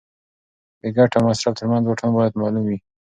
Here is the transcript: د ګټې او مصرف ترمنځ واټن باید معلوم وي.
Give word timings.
د 0.81 0.83
ګټې 0.97 1.15
او 1.17 1.23
مصرف 1.27 1.53
ترمنځ 1.59 1.83
واټن 1.85 2.09
باید 2.17 2.37
معلوم 2.39 2.63
وي. 2.67 2.77